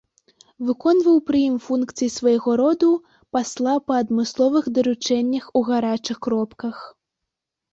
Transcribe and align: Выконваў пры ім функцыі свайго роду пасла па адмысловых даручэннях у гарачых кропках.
Выконваў 0.67 1.17
пры 1.27 1.41
ім 1.49 1.57
функцыі 1.65 2.09
свайго 2.15 2.55
роду 2.61 2.89
пасла 3.37 3.75
па 3.91 3.99
адмысловых 4.05 4.65
даручэннях 4.79 5.45
у 5.61 5.65
гарачых 5.69 6.17
кропках. 6.29 6.75